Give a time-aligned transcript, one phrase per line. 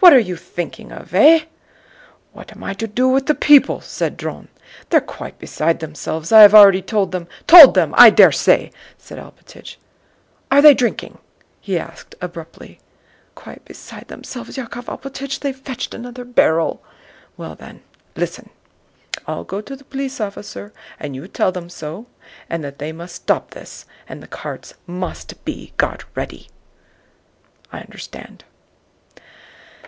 [0.00, 1.46] What are you thinking of, eh?"
[2.32, 4.46] "What am I to do with the people?" said Dron.
[4.90, 9.18] "They're quite beside themselves; I have already told them..." "'Told them,' I dare say!" said
[9.18, 9.74] Alpátych.
[10.52, 11.18] "Are they drinking?"
[11.60, 12.78] he asked abruptly.
[13.34, 16.80] "Quite beside themselves, Yákov Alpátych; they've fetched another barrel."
[17.36, 17.82] "Well, then,
[18.14, 18.50] listen!
[19.26, 22.06] I'll go to the police officer, and you tell them so,
[22.48, 26.48] and that they must stop this and the carts must be got ready."
[27.72, 28.44] "I understand."